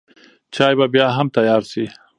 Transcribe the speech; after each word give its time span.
چای 0.53 0.75
به 0.79 0.85
بیا 0.93 1.07
هم 1.17 1.27
تیار 1.35 1.61
شي. 1.71 1.85